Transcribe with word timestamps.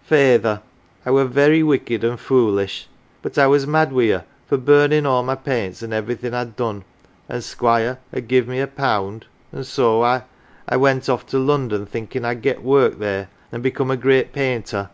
"Feyther, 0.08 0.62
I 1.04 1.10
were 1.10 1.24
very 1.24 1.64
wicked 1.64 2.04
an' 2.04 2.16
foolish, 2.16 2.86
but 3.22 3.36
I 3.36 3.48
was 3.48 3.66
mad 3.66 3.90
wi' 3.92 4.04
you 4.04 4.22
for 4.46 4.56
burnin' 4.56 5.04
all 5.04 5.24
my 5.24 5.34
paints 5.34 5.82
an' 5.82 5.92
everythin' 5.92 6.32
I'd 6.32 6.54
done, 6.54 6.84
an' 7.28 7.40
Squire 7.40 7.98
had 8.14 8.28
giv' 8.28 8.46
me 8.46 8.60
a 8.60 8.68
pound 8.68 9.26
an" 9.50 9.58
1 9.58 9.64
so 9.64 10.00
I 10.04 10.22
went 10.76 11.08
off 11.08 11.26
to 11.30 11.40
London, 11.40 11.86
thinkin' 11.86 12.24
I'd 12.24 12.40
get 12.40 12.62
work 12.62 13.00
there 13.00 13.30
and 13.50 13.64
become 13.64 13.90
a 13.90 13.96
great 13.96 14.32
painter." 14.32 14.90